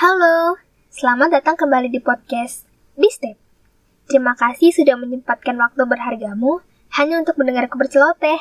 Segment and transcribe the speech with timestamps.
[0.00, 0.56] Halo,
[0.88, 2.64] selamat datang kembali di podcast
[2.96, 3.36] di Step.
[4.08, 6.64] Terima kasih sudah menyempatkan waktu berhargamu
[6.96, 8.40] hanya untuk mendengarku berceloteh.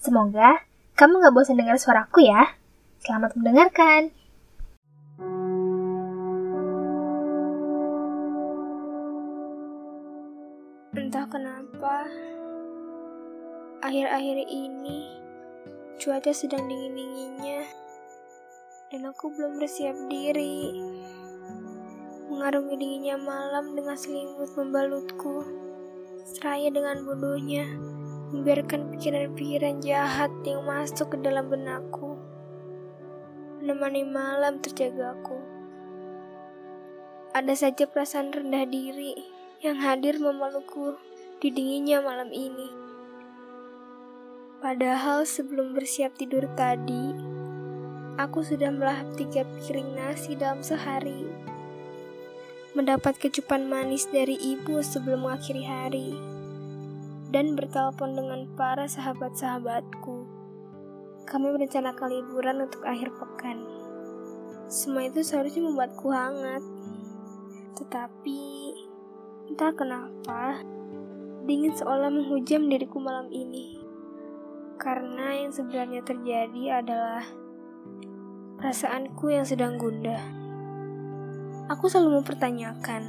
[0.00, 0.64] Semoga
[0.96, 2.56] kamu gak bosan dengar suaraku ya.
[3.04, 4.16] Selamat mendengarkan.
[10.96, 12.08] Entah kenapa,
[13.84, 15.20] akhir-akhir ini
[16.00, 17.81] cuaca sedang dingin-dinginnya
[18.92, 20.76] dan aku belum bersiap diri.
[22.28, 25.48] Mengarungi dinginnya malam dengan selimut membalutku,
[26.28, 27.64] seraya dengan bodohnya,
[28.36, 32.20] membiarkan pikiran-pikiran jahat yang masuk ke dalam benakku,
[33.64, 35.40] menemani malam terjagaku.
[37.32, 39.16] Ada saja perasaan rendah diri
[39.64, 41.00] yang hadir memelukku
[41.40, 42.68] di dinginnya malam ini.
[44.60, 47.21] Padahal sebelum bersiap tidur tadi,
[48.20, 51.24] aku sudah melahap tiga piring nasi dalam sehari.
[52.72, 56.10] Mendapat kecupan manis dari ibu sebelum mengakhiri hari.
[57.32, 60.28] Dan bertelepon dengan para sahabat-sahabatku.
[61.24, 63.64] Kami merencanakan liburan untuk akhir pekan.
[64.68, 66.64] Semua itu seharusnya membuatku hangat.
[67.76, 68.40] Tetapi,
[69.48, 70.60] entah kenapa,
[71.48, 73.80] dingin seolah menghujam diriku malam ini.
[74.76, 77.24] Karena yang sebenarnya terjadi adalah
[78.62, 80.22] perasaanku yang sedang gundah.
[81.66, 83.02] Aku selalu mempertanyakan,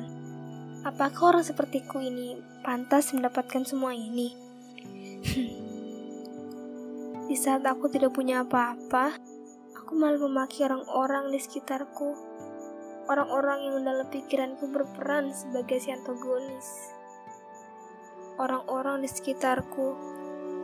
[0.81, 4.33] apakah orang sepertiku ini pantas mendapatkan semua ini?
[7.29, 9.13] di saat aku tidak punya apa-apa,
[9.77, 12.17] aku malah memaki orang-orang di sekitarku.
[13.05, 16.97] Orang-orang yang dalam pikiranku berperan sebagai si antagonis.
[18.41, 19.93] Orang-orang di sekitarku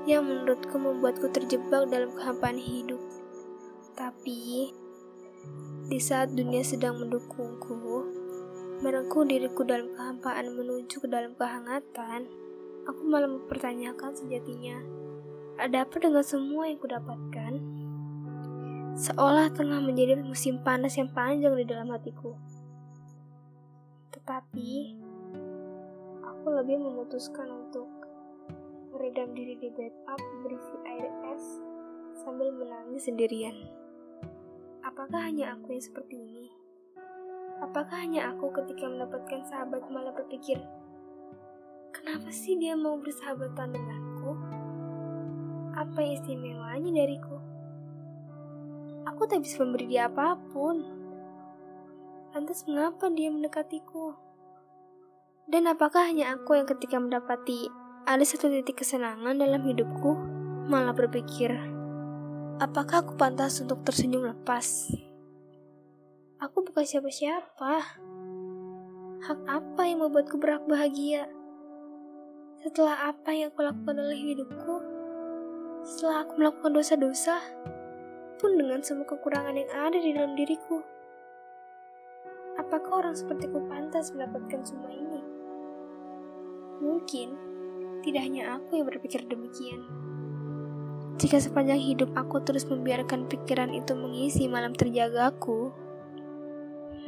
[0.09, 3.08] yang menurutku membuatku terjebak dalam kehampaan hidup.
[3.99, 4.71] Tapi,
[5.91, 8.07] di saat dunia sedang mendukungku,
[8.79, 12.31] merengkuh diriku dalam kehampaan menuju ke dalam kehangatan,
[12.87, 14.79] aku malah mempertanyakan sejatinya,
[15.59, 17.59] ada apa dengan semua yang kudapatkan?
[18.95, 22.39] Seolah tengah menjadi musim panas yang panjang di dalam hatiku.
[24.15, 24.95] Tetapi,
[26.23, 27.91] aku lebih memutuskan untuk
[28.95, 31.43] meredam diri di bathtub berisi air es
[32.23, 33.88] sambil menangis sendirian.
[34.99, 36.51] Apakah hanya aku yang seperti ini?
[37.63, 40.59] Apakah hanya aku ketika mendapatkan sahabat malah berpikir,
[41.95, 44.35] kenapa sih dia mau bersahabatan denganku?
[45.71, 47.39] Apa istimewanya dariku?
[49.07, 50.83] Aku tak bisa memberi dia apa pun.
[52.35, 54.19] Lantas mengapa dia mendekatiku?
[55.47, 57.71] Dan apakah hanya aku yang ketika mendapati
[58.03, 60.19] ada satu titik kesenangan dalam hidupku,
[60.67, 61.78] malah berpikir,
[62.59, 64.91] apakah aku pantas untuk tersenyum lepas?
[66.43, 67.73] Aku bukan siapa-siapa.
[69.19, 71.31] Hak apa yang membuatku berhak bahagia?
[72.59, 74.75] Setelah apa yang aku lakukan dalam hidupku,
[75.87, 77.39] setelah aku melakukan dosa-dosa,
[78.39, 80.83] pun dengan semua kekurangan yang ada di dalam diriku.
[82.59, 85.23] Apakah orang sepertiku pantas mendapatkan semua ini?
[86.83, 87.27] Mungkin
[88.03, 90.08] tidak hanya aku yang berpikir demikian.
[91.19, 95.67] Jika sepanjang hidup aku terus membiarkan pikiran itu mengisi malam terjagaku,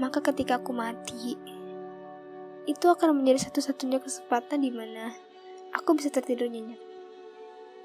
[0.03, 1.39] maka ketika aku mati,
[2.67, 5.15] itu akan menjadi satu-satunya kesempatan di mana
[5.71, 6.75] aku bisa tertidur nyenyak.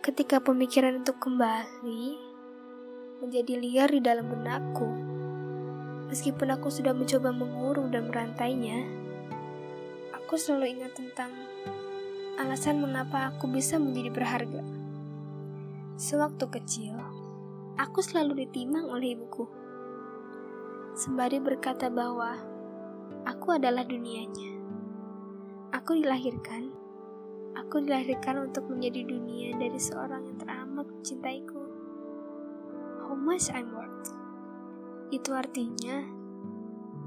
[0.03, 2.05] Ketika pemikiran itu kembali,
[3.23, 4.89] menjadi liar di dalam benakku.
[6.11, 8.83] Meskipun aku sudah mencoba mengurung dan merantainya,
[10.11, 11.31] aku selalu ingat tentang
[12.43, 14.76] alasan mengapa aku bisa menjadi berharga.
[15.97, 16.93] Sewaktu kecil,
[17.81, 19.49] aku selalu ditimang oleh ibuku.
[20.93, 22.37] Sembari berkata bahwa
[23.25, 24.61] aku adalah dunianya.
[25.73, 26.69] Aku dilahirkan,
[27.57, 31.65] aku dilahirkan untuk menjadi dunia dari seorang yang teramat mencintaiku
[33.01, 34.13] how much I'm worth.
[35.09, 36.05] Itu artinya,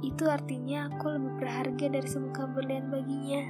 [0.01, 3.43] itu artinya aku lebih berharga dari semua berlian baginya.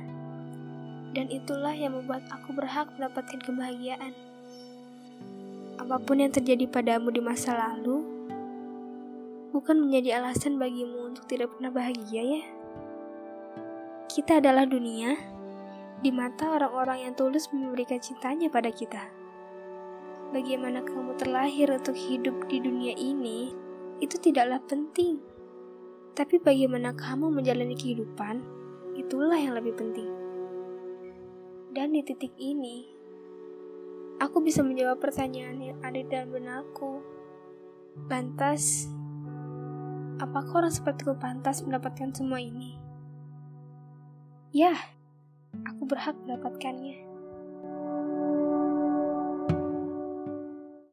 [1.16, 4.12] Dan itulah yang membuat aku berhak mendapatkan kebahagiaan.
[5.80, 8.04] Apa pun yang terjadi padamu di masa lalu,
[9.56, 12.44] bukan menjadi alasan bagimu untuk tidak pernah bahagia ya.
[14.12, 15.16] Kita adalah dunia,
[16.04, 19.20] di mata orang-orang yang tulus memberikan cintanya pada kita
[20.30, 23.54] bagaimana kamu terlahir untuk hidup di dunia ini,
[24.00, 25.18] itu tidaklah penting.
[26.14, 28.42] Tapi bagaimana kamu menjalani kehidupan,
[28.98, 30.10] itulah yang lebih penting.
[31.74, 32.90] Dan di titik ini,
[34.21, 37.01] aku bisa menjawab pertanyaan yang ada dalam benakku.
[38.12, 38.86] Lantas,
[40.21, 42.77] apakah orang sepertiku pantas mendapatkan semua ini?
[44.54, 44.77] Ya,
[45.66, 47.09] aku berhak mendapatkannya.